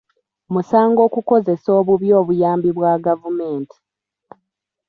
[0.53, 3.77] Musango okukozesa obubi obuyambi bwa gavumenti.